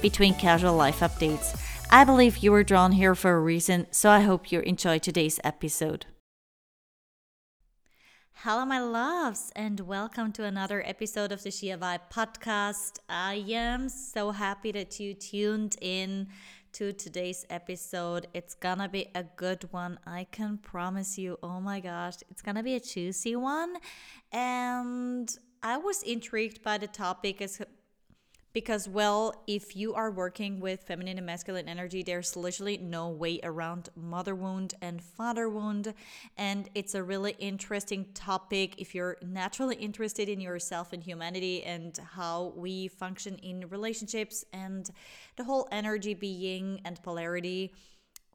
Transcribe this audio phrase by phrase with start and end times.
[0.00, 1.60] between casual life updates.
[1.90, 5.38] I believe you were drawn here for a reason, so I hope you enjoy today's
[5.44, 6.06] episode.
[8.32, 12.98] Hello, my loves, and welcome to another episode of the She a Vibe podcast.
[13.08, 16.28] I am so happy that you tuned in
[16.72, 18.26] to today's episode.
[18.34, 21.38] It's gonna be a good one, I can promise you.
[21.42, 23.76] Oh my gosh, it's gonna be a juicy one.
[24.32, 27.62] And I was intrigued by the topic as
[28.54, 33.40] because well if you are working with feminine and masculine energy there's literally no way
[33.42, 35.92] around mother wound and father wound.
[36.38, 41.98] And it's a really interesting topic if you're naturally interested in yourself and humanity and
[42.14, 44.88] how we function in relationships and
[45.36, 47.72] the whole energy being and polarity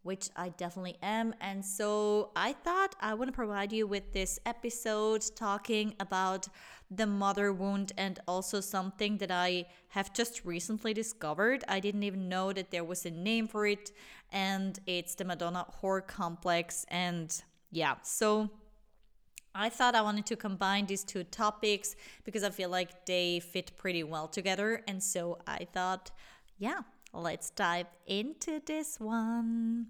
[0.09, 1.35] which I definitely am.
[1.39, 6.47] And so I thought I want to provide you with this episode talking about
[6.89, 11.63] the mother wound and also something that I have just recently discovered.
[11.67, 13.91] I didn't even know that there was a name for it,
[14.31, 16.87] and it's the Madonna whore complex.
[16.89, 17.29] And
[17.71, 18.49] yeah, so
[19.53, 23.77] I thought I wanted to combine these two topics because I feel like they fit
[23.77, 24.81] pretty well together.
[24.87, 26.09] And so I thought,
[26.57, 26.79] yeah,
[27.13, 29.87] let's dive into this one.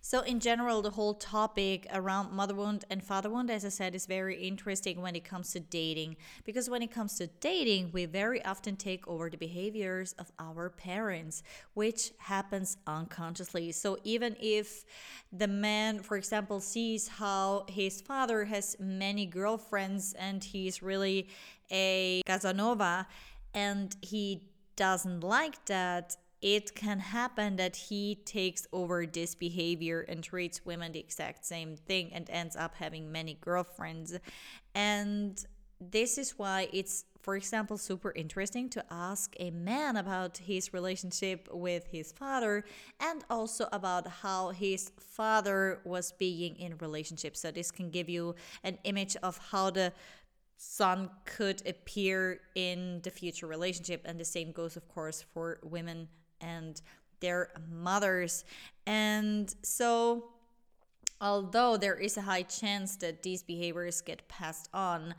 [0.00, 3.94] So, in general, the whole topic around mother wound and father wound, as I said,
[3.94, 6.16] is very interesting when it comes to dating.
[6.44, 10.68] Because when it comes to dating, we very often take over the behaviors of our
[10.68, 13.72] parents, which happens unconsciously.
[13.72, 14.84] So, even if
[15.32, 21.28] the man, for example, sees how his father has many girlfriends and he's really
[21.70, 23.06] a Casanova
[23.54, 30.22] and he doesn't like that it can happen that he takes over this behavior and
[30.22, 34.18] treats women the exact same thing and ends up having many girlfriends.
[34.74, 35.42] And
[35.80, 41.48] this is why it's, for example, super interesting to ask a man about his relationship
[41.50, 42.66] with his father
[43.00, 47.38] and also about how his father was being in relationship.
[47.38, 49.94] So this can give you an image of how the
[50.58, 56.06] son could appear in the future relationship and the same goes of course for women
[56.44, 56.80] and
[57.20, 58.44] their mothers.
[58.86, 60.30] And so,
[61.20, 65.14] although there is a high chance that these behaviors get passed on,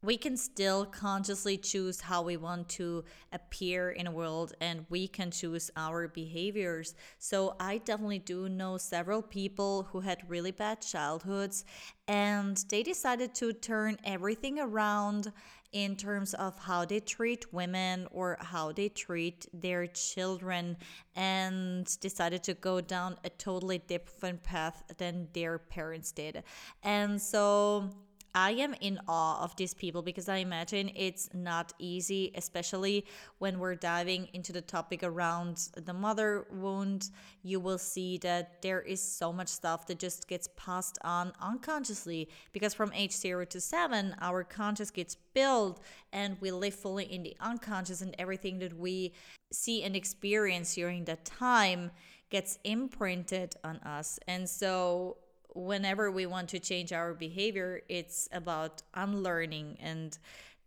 [0.00, 5.08] we can still consciously choose how we want to appear in a world and we
[5.08, 6.94] can choose our behaviors.
[7.18, 11.64] So I definitely do know several people who had really bad childhoods
[12.06, 15.32] and they decided to turn everything around
[15.72, 20.76] in terms of how they treat women or how they treat their children
[21.14, 26.42] and decided to go down a totally different path than their parents did.
[26.82, 27.90] And so
[28.34, 33.04] I am in awe of these people because I imagine it's not easy, especially
[33.38, 37.10] when we're diving into the topic around the mother wound.
[37.42, 42.28] You will see that there is so much stuff that just gets passed on unconsciously
[42.52, 47.22] because from age zero to seven, our conscious gets built and we live fully in
[47.22, 49.12] the unconscious, and everything that we
[49.52, 51.90] see and experience during that time
[52.30, 54.18] gets imprinted on us.
[54.26, 55.16] And so
[55.54, 60.18] whenever we want to change our behavior, it's about unlearning and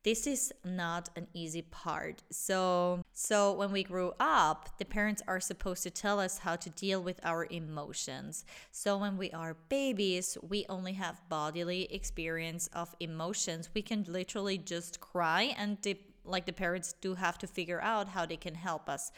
[0.04, 2.24] this is not an easy part.
[2.32, 6.70] So, so when we grow up, the parents are supposed to tell us how to
[6.72, 8.46] deal with our emotions.
[8.72, 13.70] So when we are babies, we only have bodily experience of emotions.
[13.76, 18.08] We can literally just cry and the like the parents do have to figure out
[18.08, 19.12] how they can help us.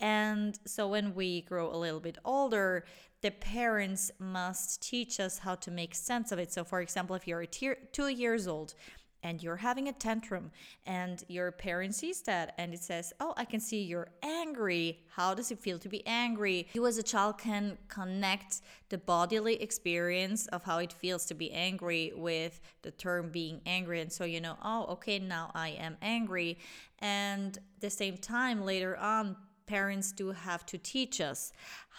[0.00, 2.84] And so when we grow a little bit older,
[3.22, 6.52] the parents must teach us how to make sense of it.
[6.52, 8.74] So, for example, if you're two years old
[9.22, 10.52] and you're having a tantrum
[10.84, 15.00] and your parent sees that and it says, Oh, I can see you're angry.
[15.08, 16.68] How does it feel to be angry?
[16.74, 21.50] You as a child can connect the bodily experience of how it feels to be
[21.50, 24.00] angry with the term being angry.
[24.00, 26.58] And so you know, oh, okay, now I am angry.
[27.00, 29.36] And the same time later on,
[29.66, 31.52] parents do have to teach us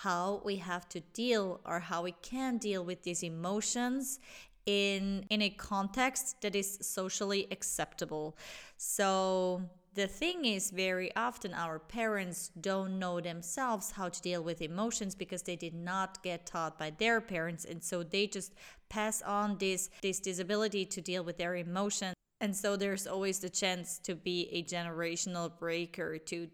[0.03, 4.19] how we have to deal or how we can deal with these emotions
[4.65, 8.35] in in a context that is socially acceptable
[8.77, 9.61] so
[9.97, 15.15] the thing is, very often our parents don't know themselves how to deal with emotions
[15.15, 17.65] because they did not get taught by their parents.
[17.65, 18.53] And so they just
[18.89, 22.13] pass on this, this disability to deal with their emotions.
[22.39, 26.47] And so there's always the chance to be a generational breaker, to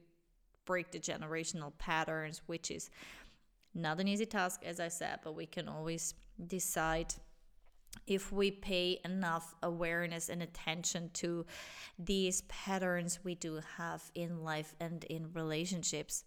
[0.65, 2.89] break the generational patterns, which is
[3.73, 6.13] not an easy task, as I said, but we can always
[6.47, 7.13] decide
[8.07, 11.45] if we pay enough awareness and attention to
[11.97, 16.23] these patterns we do have in life and in relationships.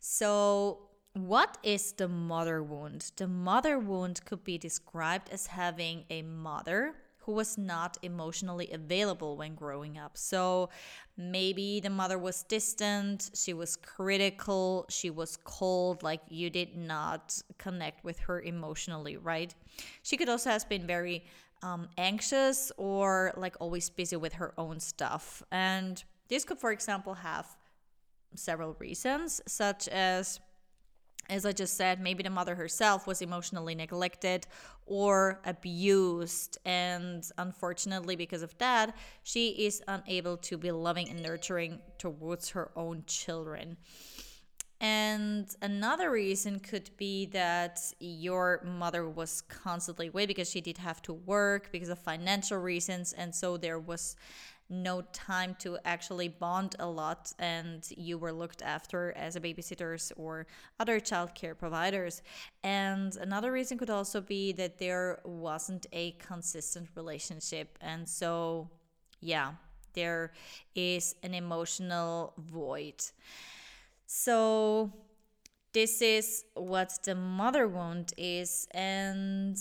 [0.00, 3.12] So, what is the mother wound?
[3.16, 6.94] The mother wound could be described as having a mother
[7.26, 10.16] who was not emotionally available when growing up.
[10.16, 10.70] So
[11.16, 17.36] maybe the mother was distant, she was critical, she was cold, like you did not
[17.58, 19.52] connect with her emotionally, right?
[20.02, 21.24] She could also have been very
[21.62, 25.42] um, anxious or like always busy with her own stuff.
[25.50, 27.56] And this could, for example, have
[28.36, 30.38] several reasons, such as
[31.28, 34.46] as I just said, maybe the mother herself was emotionally neglected
[34.86, 36.58] or abused.
[36.64, 42.70] And unfortunately, because of that, she is unable to be loving and nurturing towards her
[42.76, 43.76] own children.
[44.80, 51.00] And another reason could be that your mother was constantly away because she did have
[51.02, 53.14] to work because of financial reasons.
[53.14, 54.16] And so there was
[54.68, 60.12] no time to actually bond a lot and you were looked after as a babysitters
[60.16, 60.46] or
[60.80, 62.22] other childcare providers.
[62.64, 67.78] And another reason could also be that there wasn't a consistent relationship.
[67.80, 68.70] And so
[69.20, 69.52] yeah
[69.96, 70.32] there
[70.74, 73.02] is an emotional void.
[74.06, 74.92] So
[75.72, 79.58] this is what the mother wound is and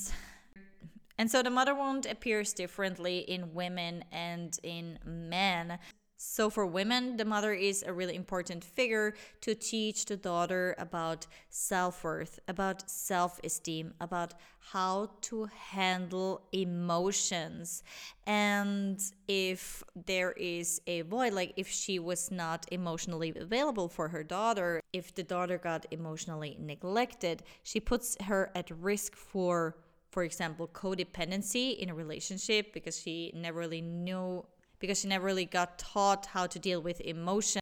[1.17, 5.79] and so the mother wound appears differently in women and in men.
[6.17, 11.27] So, for women, the mother is a really important figure to teach the daughter about
[11.49, 14.33] self worth, about self esteem, about
[14.71, 17.83] how to handle emotions.
[18.25, 24.23] And if there is a void, like if she was not emotionally available for her
[24.23, 29.75] daughter, if the daughter got emotionally neglected, she puts her at risk for
[30.15, 34.45] for example, codependency in a relationship because she never really knew,
[34.79, 37.61] because she never really got taught how to deal with emotion.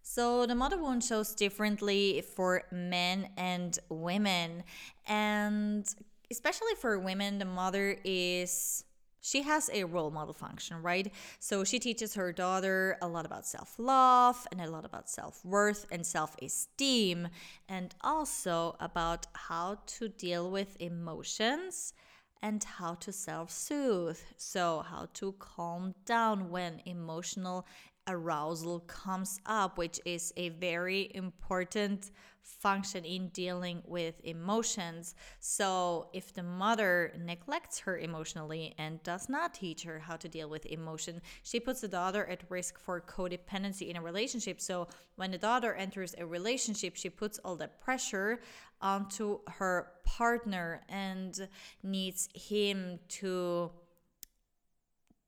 [0.00, 4.64] So the mother wound shows differently for men and women.
[5.06, 5.86] And
[6.30, 8.84] especially for women, the mother is
[9.24, 11.10] she has a role model function, right?
[11.40, 15.42] So she teaches her daughter a lot about self love and a lot about self
[15.44, 17.28] worth and self esteem,
[17.66, 21.94] and also about how to deal with emotions
[22.42, 24.20] and how to self soothe.
[24.36, 27.66] So, how to calm down when emotional
[28.06, 32.10] arousal comes up, which is a very important
[32.44, 35.14] function in dealing with emotions.
[35.40, 40.48] So, if the mother neglects her emotionally and does not teach her how to deal
[40.48, 44.60] with emotion, she puts the daughter at risk for codependency in a relationship.
[44.60, 48.40] So, when the daughter enters a relationship, she puts all the pressure
[48.80, 51.48] onto her partner and
[51.82, 53.70] needs him to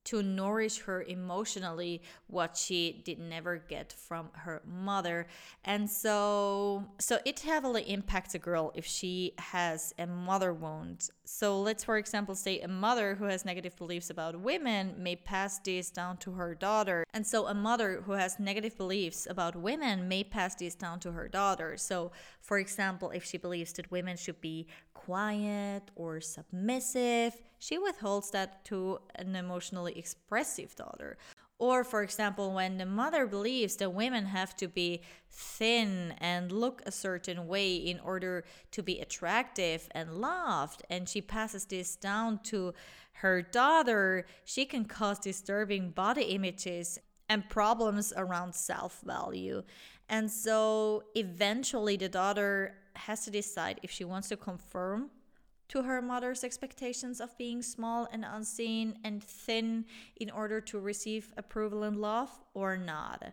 [0.07, 5.27] to nourish her emotionally what she did never get from her mother.
[5.65, 11.61] And so so it heavily impacts a girl if she has a mother wound so
[11.61, 15.91] let's for example say a mother who has negative beliefs about women may pass this
[15.91, 20.23] down to her daughter and so a mother who has negative beliefs about women may
[20.23, 24.41] pass this down to her daughter so for example if she believes that women should
[24.41, 31.17] be quiet or submissive she withholds that to an emotionally expressive daughter.
[31.59, 36.83] Or, for example, when the mother believes that women have to be thin and look
[36.85, 42.41] a certain way in order to be attractive and loved, and she passes this down
[42.45, 42.75] to
[43.15, 46.99] her daughter, she can cause disturbing body images
[47.29, 49.63] and problems around self value.
[50.11, 55.11] And so eventually the daughter has to decide if she wants to confirm
[55.69, 59.85] to her mother's expectations of being small and unseen and thin
[60.17, 63.33] in order to receive approval and love or not.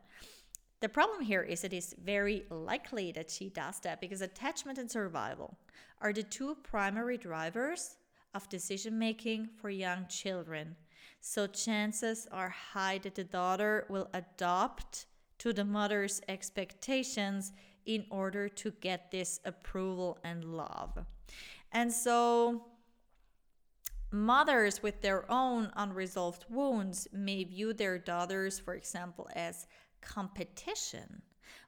[0.79, 4.91] The problem here is it is very likely that she does that because attachment and
[4.91, 5.57] survival
[6.01, 7.95] are the two primary drivers
[8.33, 10.75] of decision making for young children.
[11.21, 15.05] So chances are high that the daughter will adopt
[15.37, 17.53] to the mother's expectations
[17.85, 21.05] in order to get this approval and love.
[21.74, 22.68] And so,
[24.12, 29.65] mothers with their own unresolved wounds may view their daughters, for example, as
[30.01, 31.24] competition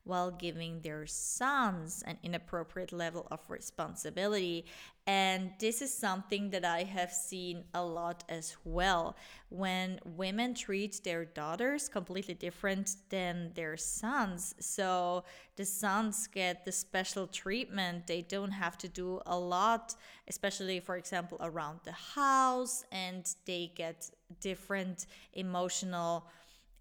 [0.05, 4.65] while giving their sons an inappropriate level of responsibility.
[5.07, 9.15] And this is something that I have seen a lot as well.
[9.49, 14.55] When women treat their daughters completely different than their sons.
[14.59, 15.23] So
[15.57, 18.07] the sons get the special treatment.
[18.07, 19.95] They don't have to do a lot,
[20.27, 24.09] especially, for example, around the house, and they get
[24.39, 26.27] different emotional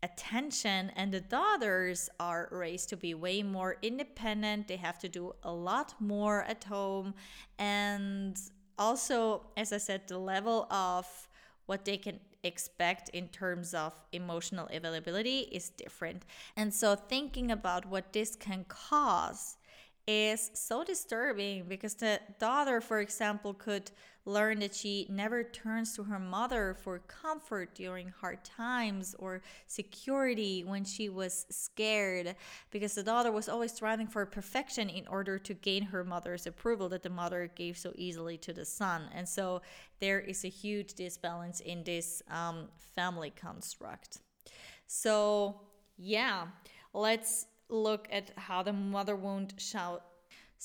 [0.04, 4.68] attention and the daughters are raised to be way more independent.
[4.68, 7.14] They have to do a lot more at home.
[7.58, 8.38] And
[8.78, 11.06] also as i said the level of
[11.66, 16.24] what they can expect in terms of emotional availability is different.
[16.56, 19.56] And so thinking about what this can cause
[20.06, 23.90] is so disturbing because the daughter, for example, could
[24.26, 30.64] learn that she never turns to her mother for comfort during hard times or security
[30.64, 32.34] when she was scared
[32.70, 36.88] because the daughter was always striving for perfection in order to gain her mother's approval
[36.88, 39.02] that the mother gave so easily to the son.
[39.14, 39.60] And so
[40.00, 44.18] there is a huge disbalance in this um, family construct.
[44.86, 45.60] So,
[45.96, 46.46] yeah,
[46.92, 50.02] let's look at how the mother wound shall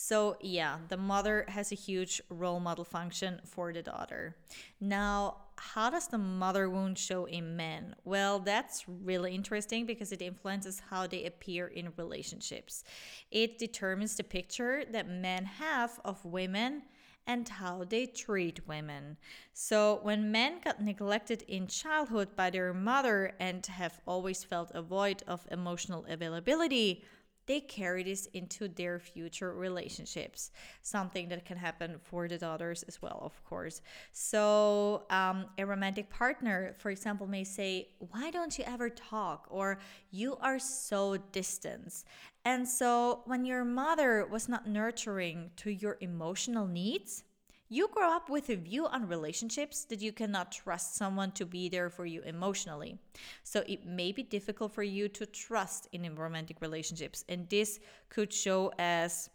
[0.01, 4.37] so, yeah, the mother has a huge role model function for the daughter.
[4.79, 7.95] Now, how does the mother wound show in men?
[8.05, 12.85] Well, that's really interesting because it influences how they appear in relationships.
[13.29, 16.83] It determines the picture that men have of women
[17.27, 19.17] and how they treat women.
[19.51, 24.81] So, when men got neglected in childhood by their mother and have always felt a
[24.81, 27.03] void of emotional availability,
[27.49, 30.51] they carry this into their future relationships.
[30.83, 33.81] Something that can happen for the daughters as well, of course.
[34.11, 39.47] So, um, a romantic partner, for example, may say, Why don't you ever talk?
[39.49, 39.79] Or
[40.11, 42.03] you are so distant.
[42.45, 47.23] And so, when your mother was not nurturing to your emotional needs,
[47.69, 51.69] you grow up with a view on relationships that you cannot trust someone to be
[51.69, 52.97] there for you emotionally.
[53.43, 57.23] So it may be difficult for you to trust in romantic relationships.
[57.29, 59.29] And this could show as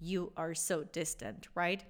[0.00, 1.84] you are so distant, right?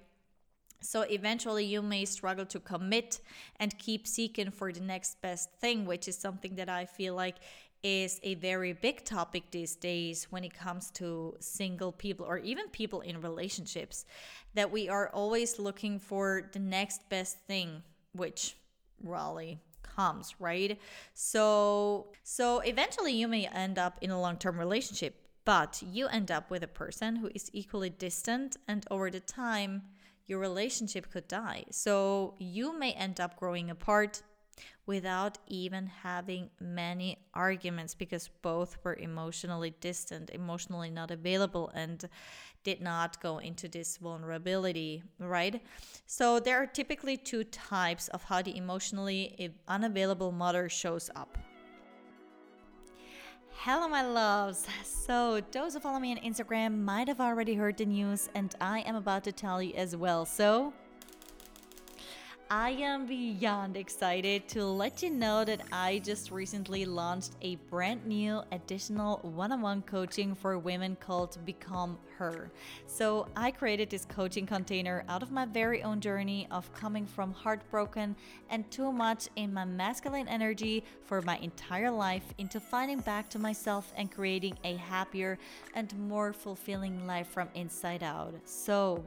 [0.81, 3.21] So eventually you may struggle to commit
[3.59, 7.37] and keep seeking for the next best thing, which is something that I feel like
[7.85, 12.67] is a very big topic these days when it comes to single people or even
[12.69, 14.05] people in relationships
[14.55, 18.55] that we are always looking for the next best thing which
[19.03, 20.79] raleigh comes right?
[21.13, 25.13] So so eventually you may end up in a long-term relationship
[25.45, 29.83] but you end up with a person who is equally distant and over the time
[30.25, 31.65] your relationship could die.
[31.69, 34.23] So you may end up growing apart
[34.85, 42.07] without even having many arguments because both were emotionally distant, emotionally not available, and
[42.63, 45.61] did not go into this vulnerability, right?
[46.05, 51.37] So there are typically two types of how the emotionally unavailable mother shows up.
[53.57, 54.67] Hello, my loves.
[54.83, 58.81] So, those who follow me on Instagram might have already heard the news, and I
[58.81, 60.25] am about to tell you as well.
[60.25, 60.73] So,
[62.51, 68.05] I am beyond excited to let you know that I just recently launched a brand
[68.05, 72.51] new additional one on one coaching for women called Become Her.
[72.85, 77.33] So, I created this coaching container out of my very own journey of coming from
[77.33, 78.15] heartbroken
[78.51, 83.39] and too much in my masculine energy for my entire life into finding back to
[83.39, 85.39] myself and creating a happier
[85.73, 88.35] and more fulfilling life from inside out.
[88.45, 89.03] So,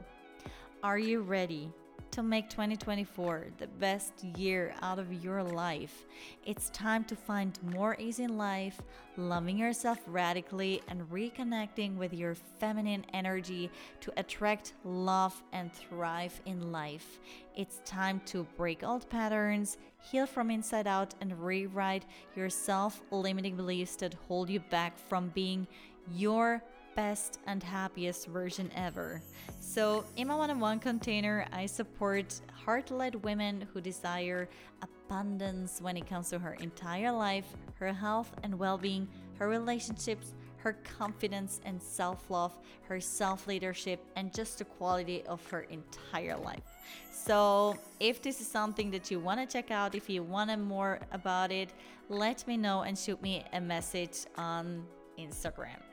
[0.83, 1.71] are you ready?
[2.19, 6.05] To make 2024 the best year out of your life.
[6.45, 8.81] It's time to find more ease in life,
[9.15, 13.71] loving yourself radically, and reconnecting with your feminine energy
[14.01, 17.19] to attract love and thrive in life.
[17.55, 19.77] It's time to break old patterns,
[20.11, 22.03] heal from inside out, and rewrite
[22.35, 25.65] your self limiting beliefs that hold you back from being
[26.11, 26.61] your
[26.99, 29.21] best and happiest version ever.
[29.61, 32.27] So, in my one on one container, I support
[32.65, 34.49] heart led women who desire
[34.81, 37.45] abundance when it comes to her entire life,
[37.79, 42.53] her health and well being, her relationships, her confidence and self love,
[42.89, 46.67] her self leadership, and just the quality of her entire life.
[47.13, 50.57] So, if this is something that you want to check out, if you want to
[50.57, 51.69] more about it,
[52.09, 54.83] let me know and shoot me a message on
[55.17, 55.88] Instagram.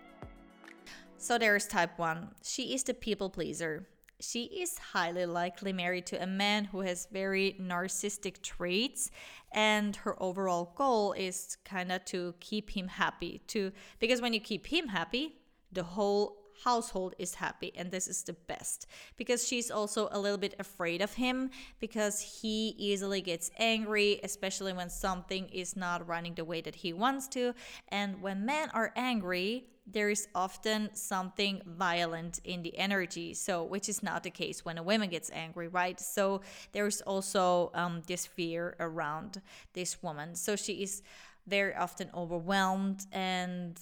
[1.18, 2.28] So there's type 1.
[2.42, 3.86] She is the people pleaser.
[4.20, 9.10] she is highly likely married to a man who has very narcissistic traits
[9.52, 14.40] and her overall goal is kind of to keep him happy to because when you
[14.40, 15.34] keep him happy
[15.72, 18.86] the whole household is happy and this is the best.
[19.16, 24.72] Because she's also a little bit afraid of him because he easily gets angry especially
[24.72, 27.54] when something is not running the way that he wants to.
[27.88, 33.34] And when men are angry there is often something violent in the energy.
[33.34, 35.98] So which is not the case when a woman gets angry right?
[36.00, 36.40] So
[36.72, 39.40] there's also um, this fear around
[39.72, 40.34] this woman.
[40.34, 41.02] So she is
[41.46, 43.78] very often overwhelmed and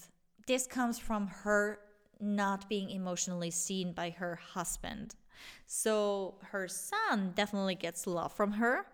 [0.47, 1.79] this comes from her
[2.21, 5.15] not being emotionally seen by her husband.
[5.67, 8.87] So her son definitely gets love from her,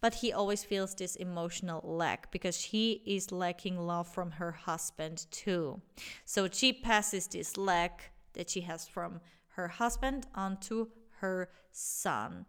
[0.00, 5.26] but he always feels this emotional lack because she is lacking love from her husband
[5.30, 5.80] too.
[6.24, 10.88] So she passes this lack that she has from her husband onto
[11.20, 12.46] her son.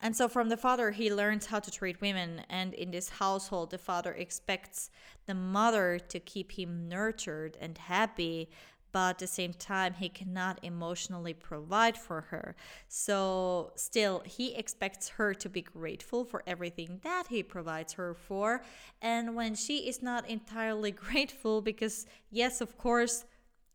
[0.00, 2.42] And so from the father, he learns how to treat women.
[2.50, 4.90] And in this household, the father expects
[5.26, 8.50] the mother to keep him nurtured and happy,
[8.96, 12.56] but at the same time he cannot emotionally provide for her
[12.88, 18.62] so still he expects her to be grateful for everything that he provides her for
[19.02, 23.26] and when she is not entirely grateful because yes of course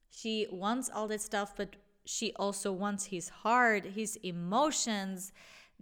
[0.10, 5.32] she wants all that stuff but she also wants his heart his emotions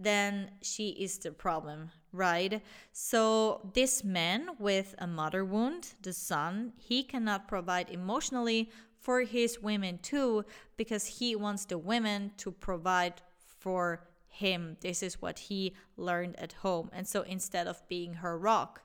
[0.02, 2.62] then she is the problem, right?
[2.90, 8.70] So, this man with a mother wound, the son, he cannot provide emotionally
[9.00, 10.44] for his women too
[10.76, 13.22] because he wants the women to provide
[13.58, 14.76] for him.
[14.80, 16.90] This is what he learned at home.
[16.92, 18.82] And so instead of being her rock,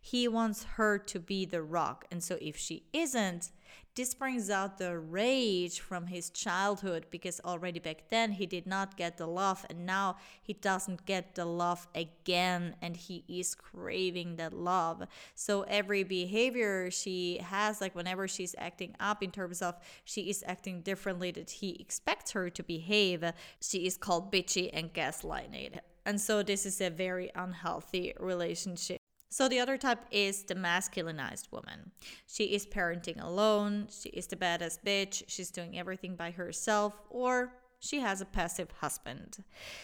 [0.00, 2.06] he wants her to be the rock.
[2.10, 3.50] And so if she isn't,
[3.96, 8.96] this brings out the rage from his childhood because already back then he did not
[8.96, 14.34] get the love and now he doesn't get the love again and he is craving
[14.36, 15.04] that love.
[15.36, 20.42] So every behavior she has, like whenever she's acting up in terms of she is
[20.46, 23.24] acting differently that he expects her to behave,
[23.60, 25.78] she is called bitchy and gaslighted.
[26.04, 29.03] And so this is a very unhealthy relationship.
[29.34, 31.90] So the other type is the masculinized woman.
[32.24, 37.52] She is parenting alone, she is the baddest bitch, she's doing everything by herself, or
[37.80, 39.42] she has a passive husband.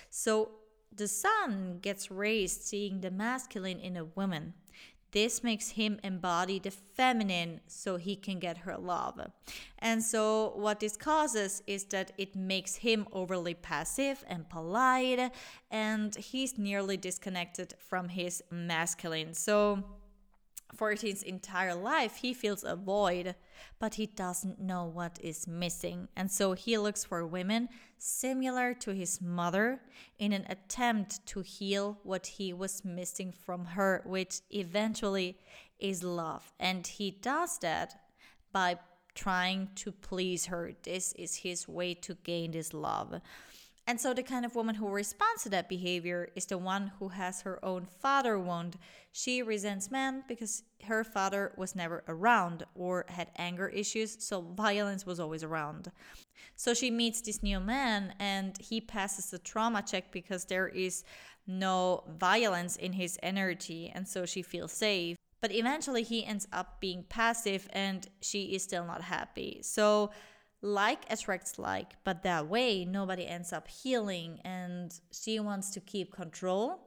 [0.08, 0.50] So
[0.94, 4.54] the son gets raised seeing the masculine in a woman.
[5.12, 9.20] This makes him embody the feminine so he can get her love.
[9.78, 15.32] And so, what this causes is that it makes him overly passive and polite,
[15.70, 19.34] and he's nearly disconnected from his masculine.
[19.34, 19.84] So,
[20.74, 23.34] for his entire life, he feels a void,
[23.78, 26.08] but he doesn't know what is missing.
[26.16, 29.80] And so he looks for women similar to his mother
[30.18, 35.38] in an attempt to heal what he was missing from her, which eventually
[35.78, 36.52] is love.
[36.58, 38.00] And he does that
[38.52, 38.78] by
[39.14, 40.72] trying to please her.
[40.82, 43.20] This is his way to gain this love.
[43.86, 47.08] And so, the kind of woman who responds to that behavior is the one who
[47.08, 48.76] has her own father wound.
[49.10, 55.04] She resents men because her father was never around or had anger issues, so violence
[55.04, 55.90] was always around.
[56.56, 61.02] So, she meets this new man and he passes the trauma check because there is
[61.46, 65.16] no violence in his energy, and so she feels safe.
[65.40, 69.60] But eventually, he ends up being passive and she is still not happy.
[69.62, 70.10] So,
[70.62, 76.12] like attracts like, but that way nobody ends up healing and she wants to keep
[76.12, 76.86] control.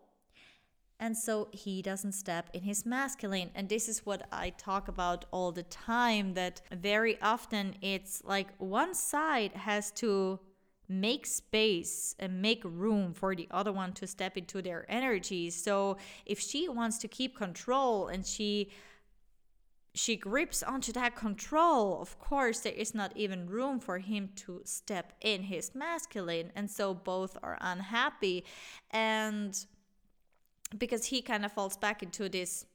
[0.99, 3.49] And so he doesn't step in his masculine.
[3.55, 8.49] And this is what I talk about all the time that very often it's like
[8.57, 10.39] one side has to
[10.87, 15.49] make space and make room for the other one to step into their energy.
[15.49, 18.69] So if she wants to keep control and she
[19.95, 24.61] she grips onto that control, of course, there is not even room for him to
[24.65, 26.51] step in his masculine.
[26.55, 28.43] And so both are unhappy.
[28.89, 29.55] And
[30.77, 32.65] because he kind of falls back into this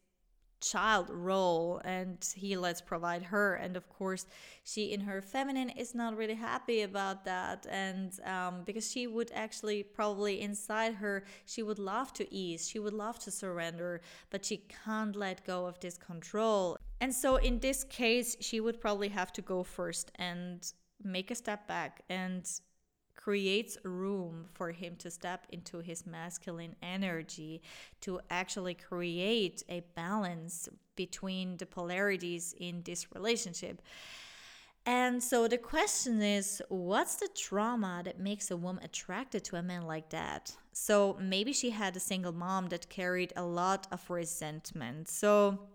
[0.61, 4.27] child role and he lets provide her and of course
[4.65, 9.31] she in her feminine is not really happy about that and um, because she would
[9.33, 14.01] actually probably inside her she would love to ease she would love to surrender
[14.31, 18.81] but she can't let go of this control and so in this case she would
[18.81, 22.61] probably have to go first and make a step back and
[23.29, 27.61] creates room for him to step into his masculine energy
[28.01, 33.83] to actually create a balance between the polarities in this relationship.
[34.87, 39.63] And so the question is what's the trauma that makes a woman attracted to a
[39.63, 40.57] man like that?
[40.73, 45.09] So maybe she had a single mom that carried a lot of resentment.
[45.09, 45.69] So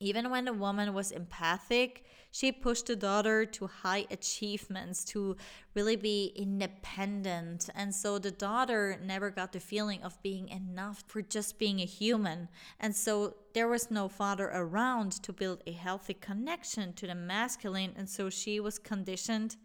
[0.00, 5.36] even when the woman was empathic, she pushed the daughter to high achievements, to
[5.74, 7.70] really be independent.
[7.74, 11.86] And so the daughter never got the feeling of being enough for just being a
[11.86, 12.48] human.
[12.78, 17.94] And so there was no father around to build a healthy connection to the masculine.
[17.96, 19.56] And so she was conditioned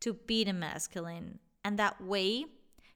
[0.00, 1.40] to be the masculine.
[1.64, 2.44] And that way,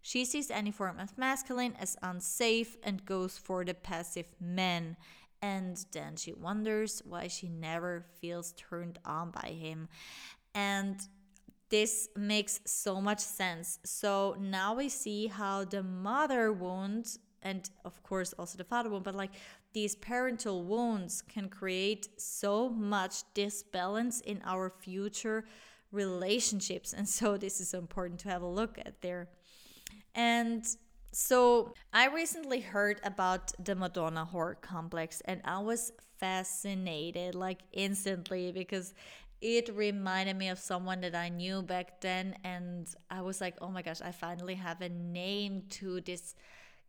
[0.01, 4.97] she sees any form of masculine as unsafe and goes for the passive men
[5.45, 9.89] and then she wonders why she never feels turned on by him.
[10.55, 10.97] And
[11.69, 13.79] this makes so much sense.
[13.85, 19.05] So now we see how the mother wound, and of course also the father wound,
[19.05, 19.33] but like
[19.75, 25.45] these parental wounds can create so much disbalance in our future
[25.93, 26.95] relationships.
[26.95, 29.29] And so this is important to have a look at there.
[30.15, 30.65] And
[31.15, 38.51] so, I recently heard about the Madonna whore complex and I was fascinated like instantly
[38.51, 38.95] because
[39.41, 42.35] it reminded me of someone that I knew back then.
[42.45, 46.35] And I was like, oh my gosh, I finally have a name to this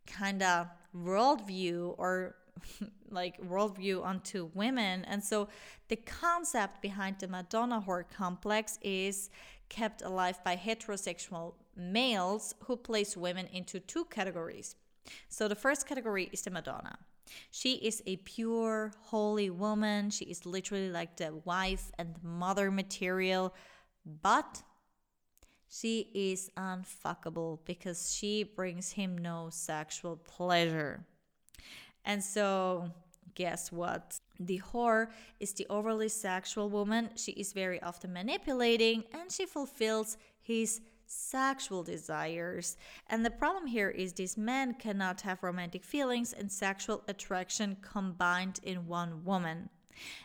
[0.06, 2.36] kind of worldview or
[3.10, 5.04] like worldview onto women.
[5.04, 5.48] And so
[5.88, 9.30] the concept behind the Madonna whore complex is
[9.68, 14.76] kept alive by heterosexual males who place women into two categories.
[15.28, 16.98] So the first category is the Madonna.
[17.50, 20.10] She is a pure, holy woman.
[20.10, 23.54] She is literally like the wife and mother material,
[24.22, 24.62] but
[25.68, 31.04] she is unfuckable because she brings him no sexual pleasure.
[32.04, 32.92] And so,
[33.34, 34.20] guess what?
[34.38, 35.08] The whore
[35.40, 37.10] is the overly sexual woman.
[37.16, 42.76] She is very often manipulating and she fulfills his sexual desires.
[43.08, 48.60] And the problem here is these men cannot have romantic feelings and sexual attraction combined
[48.62, 49.70] in one woman.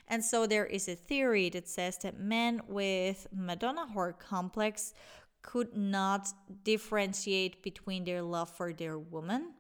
[0.08, 4.94] And so there is a theory that says that men with Madonna whore complex
[5.42, 6.28] could not
[6.64, 9.54] differentiate between their love for their woman,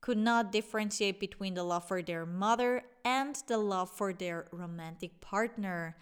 [0.00, 5.20] could not differentiate between the love for their mother and the love for their romantic
[5.20, 5.96] partner.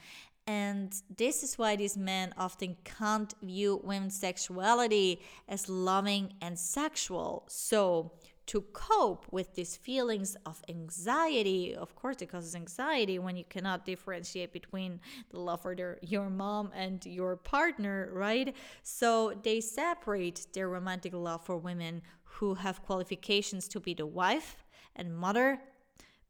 [0.47, 7.45] And this is why these men often can't view women's sexuality as loving and sexual.
[7.49, 8.13] So,
[8.47, 13.85] to cope with these feelings of anxiety, of course, it causes anxiety when you cannot
[13.85, 14.99] differentiate between
[15.31, 18.53] the love for your mom and your partner, right?
[18.83, 24.65] So, they separate their romantic love for women who have qualifications to be the wife
[24.97, 25.61] and mother,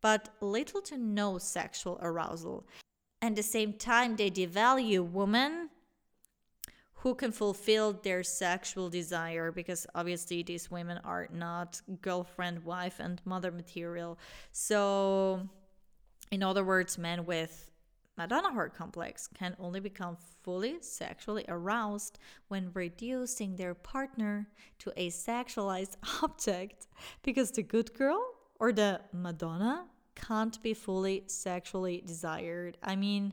[0.02, 2.66] but little to no sexual arousal
[3.22, 5.70] and the same time they devalue women
[6.96, 13.20] who can fulfill their sexual desire because obviously these women are not girlfriend, wife, and
[13.24, 14.18] mother material.
[14.52, 15.48] So,
[16.30, 17.70] in other words, men with
[18.16, 25.10] Madonna whore complex can only become fully sexually aroused when reducing their partner to a
[25.10, 26.86] sexualized object
[27.22, 28.22] because the good girl
[28.60, 32.78] or the Madonna can't be fully sexually desired.
[32.82, 33.32] I mean,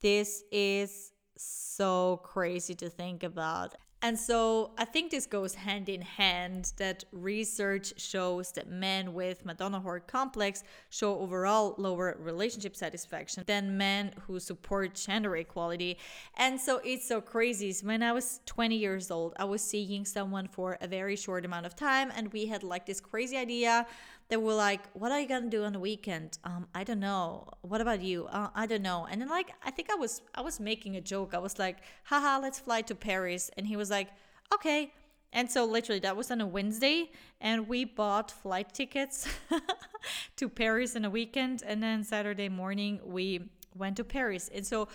[0.00, 3.74] this is so crazy to think about.
[4.02, 9.44] And so I think this goes hand in hand that research shows that men with
[9.44, 15.98] Madonna whore complex show overall lower relationship satisfaction than men who support gender equality.
[16.36, 17.74] And so it's so crazy.
[17.82, 21.64] When I was 20 years old, I was seeing someone for a very short amount
[21.64, 23.86] of time and we had like this crazy idea
[24.28, 27.48] they were like, "What are you gonna do on the weekend?" Um, I don't know.
[27.62, 28.26] What about you?
[28.26, 29.06] Uh, I don't know.
[29.10, 31.34] And then like, I think I was I was making a joke.
[31.34, 34.08] I was like, "Haha, let's fly to Paris." And he was like,
[34.52, 34.92] "Okay."
[35.32, 37.10] And so literally that was on a Wednesday,
[37.40, 39.28] and we bought flight tickets
[40.36, 44.48] to Paris in a weekend, and then Saturday morning we went to Paris.
[44.54, 44.88] And so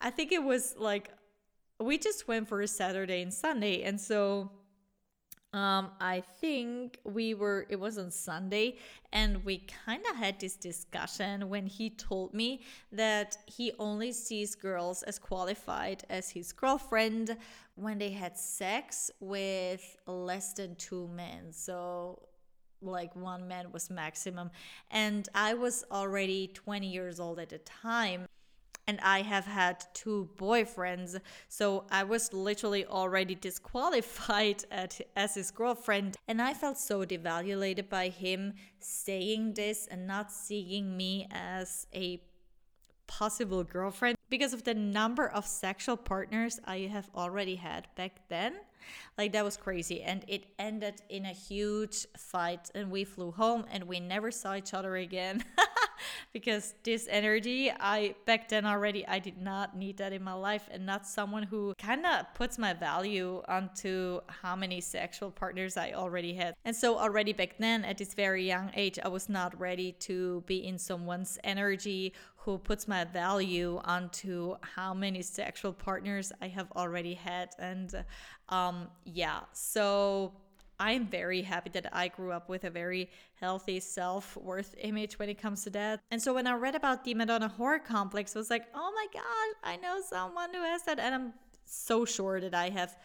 [0.00, 1.10] I think it was like
[1.80, 4.50] we just went for a Saturday and Sunday, and so
[5.54, 8.76] um, I think we were, it was on Sunday,
[9.12, 14.56] and we kind of had this discussion when he told me that he only sees
[14.56, 17.36] girls as qualified as his girlfriend
[17.76, 21.52] when they had sex with less than two men.
[21.52, 22.20] So,
[22.82, 24.50] like one man was maximum.
[24.90, 28.26] And I was already 20 years old at the time
[28.86, 31.20] and I have had two boyfriends.
[31.48, 36.16] So I was literally already disqualified at, as his girlfriend.
[36.28, 42.20] And I felt so devaluated by him saying this and not seeing me as a
[43.06, 48.54] possible girlfriend because of the number of sexual partners I have already had back then.
[49.16, 50.02] Like that was crazy.
[50.02, 52.70] And it ended in a huge fight.
[52.74, 55.44] And we flew home and we never saw each other again.
[56.32, 60.68] because this energy, I back then already, I did not need that in my life.
[60.70, 65.92] And not someone who kind of puts my value onto how many sexual partners I
[65.92, 66.54] already had.
[66.64, 70.42] And so, already back then, at this very young age, I was not ready to
[70.46, 72.12] be in someone's energy
[72.44, 77.48] who puts my value onto how many sexual partners I have already had.
[77.58, 78.04] And
[78.50, 80.32] um, yeah, so
[80.78, 85.28] I'm very happy that I grew up with a very healthy self worth image when
[85.28, 86.00] it comes to that.
[86.10, 89.06] And so when I read about the Madonna whore complex, I was like, oh my
[89.12, 90.98] God, I know someone who has that.
[90.98, 91.32] And I'm
[91.64, 92.96] so sure that I have.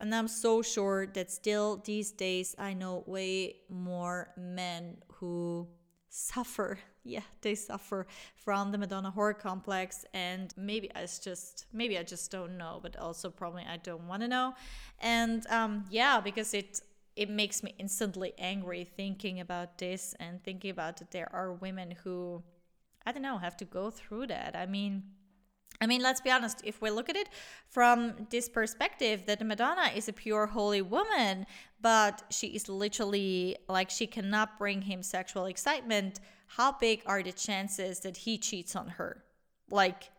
[0.00, 5.68] And I'm so sure that still these days I know way more men who
[6.08, 12.02] suffer yeah they suffer from the madonna whore complex and maybe i just maybe i
[12.02, 14.54] just don't know but also probably i don't want to know
[15.00, 16.80] and um yeah because it
[17.16, 21.90] it makes me instantly angry thinking about this and thinking about that there are women
[22.04, 22.42] who
[23.04, 25.02] i don't know have to go through that i mean
[25.80, 27.28] I mean, let's be honest, if we look at it
[27.68, 31.46] from this perspective, that Madonna is a pure holy woman,
[31.80, 37.32] but she is literally like she cannot bring him sexual excitement, how big are the
[37.32, 39.24] chances that he cheats on her?
[39.70, 40.10] Like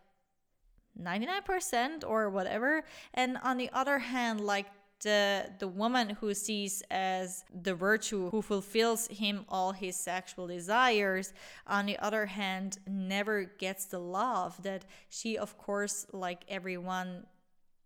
[1.00, 2.84] 99% or whatever.
[3.14, 4.66] And on the other hand, like
[5.00, 11.32] the the woman who sees as the virtue who fulfills him all his sexual desires
[11.66, 17.24] on the other hand never gets the love that she of course like everyone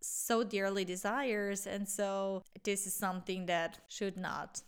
[0.03, 1.65] so dearly desires.
[1.65, 4.61] And so this is something that should not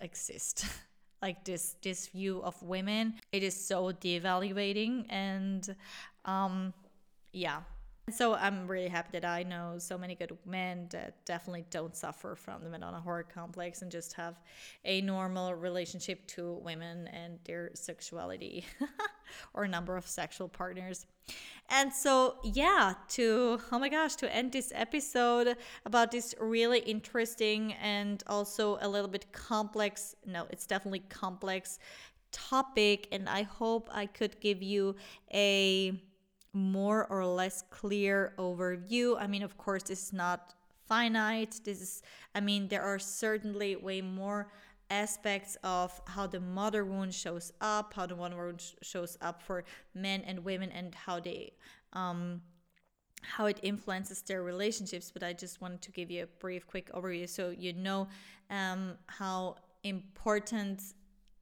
[0.00, 0.66] exist.
[1.22, 5.74] Like this this view of women it is so devaluating and
[6.26, 6.74] um
[7.32, 7.60] yeah
[8.10, 12.34] so I'm really happy that I know so many good men that definitely don't suffer
[12.34, 14.34] from the Madonna whore complex and just have
[14.84, 18.66] a normal relationship to women and their sexuality
[19.54, 21.06] or number of sexual partners.
[21.70, 27.72] And so, yeah, to oh my gosh, to end this episode about this really interesting
[27.74, 31.78] and also a little bit complex, no, it's definitely complex
[32.32, 33.08] topic.
[33.12, 34.96] And I hope I could give you
[35.32, 35.98] a
[36.54, 39.20] more or less clear overview.
[39.20, 40.54] I mean, of course, this is not
[40.86, 41.60] finite.
[41.64, 42.02] This is,
[42.34, 44.48] I mean, there are certainly way more
[44.90, 49.64] aspects of how the mother wound shows up, how the mother wound shows up for
[49.94, 51.52] men and women, and how they,
[51.92, 52.40] um,
[53.22, 55.10] how it influences their relationships.
[55.10, 58.08] But I just wanted to give you a brief, quick overview so you know
[58.50, 60.82] um, how important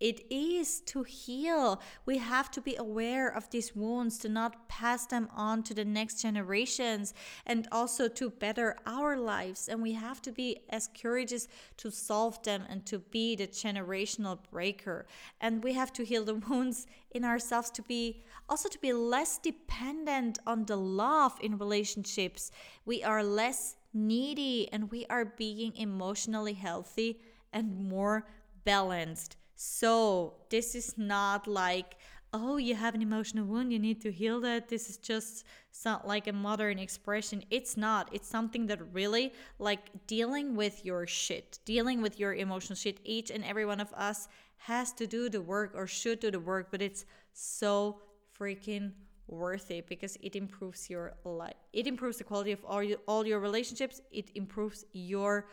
[0.03, 1.81] it is to heal.
[2.07, 5.85] We have to be aware of these wounds to not pass them on to the
[5.85, 7.15] next generations
[7.47, 9.69] and also to better our lives.
[9.69, 14.41] And we have to be as courageous to solve them and to be the generational
[14.51, 15.07] breaker.
[15.41, 19.39] And we have to heal the wounds in ourselves to be also to be less
[19.39, 22.51] dependent on the love in relationships.
[22.85, 27.21] We are less needy and we are being emotionally healthy
[27.53, 28.27] and more
[28.65, 29.37] balanced.
[29.65, 31.95] So, this is not like,
[32.33, 34.69] oh, you have an emotional wound, you need to heal that.
[34.69, 35.45] This is just
[35.85, 37.45] not like a modern expression.
[37.49, 38.09] It's not.
[38.11, 43.31] It's something that really, like, dealing with your shit, dealing with your emotional shit, each
[43.31, 46.67] and every one of us has to do the work or should do the work,
[46.73, 48.01] but it's so
[48.37, 48.91] freaking
[49.29, 51.55] worth it because it improves your life.
[51.73, 54.01] It improves the quality of all your, all your relationships.
[54.11, 55.47] It improves your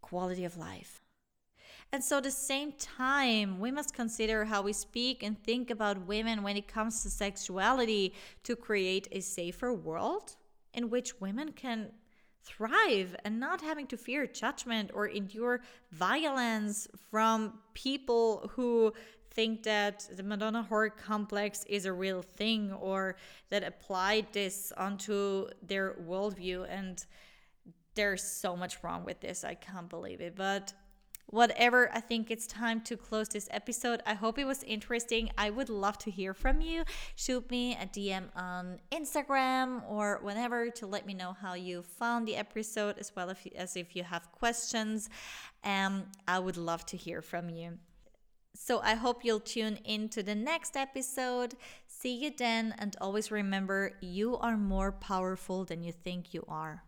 [0.00, 1.05] quality of life.
[1.92, 6.06] And so, at the same time, we must consider how we speak and think about
[6.06, 10.36] women when it comes to sexuality to create a safer world
[10.74, 11.92] in which women can
[12.42, 18.92] thrive and not having to fear judgment or endure violence from people who
[19.30, 23.16] think that the Madonna whore complex is a real thing or
[23.50, 26.66] that applied this onto their worldview.
[26.68, 27.04] And
[27.94, 29.44] there's so much wrong with this.
[29.44, 30.36] I can't believe it.
[30.36, 30.72] But
[31.26, 34.00] whatever, I think it's time to close this episode.
[34.06, 35.30] I hope it was interesting.
[35.36, 36.84] I would love to hear from you.
[37.14, 42.26] Shoot me a DM on Instagram or whenever to let me know how you found
[42.26, 45.08] the episode, as well as if you have questions.
[45.64, 47.78] Um, I would love to hear from you.
[48.54, 51.54] So I hope you'll tune in to the next episode.
[51.86, 56.82] See you then, and always remember you are more powerful than you think you are.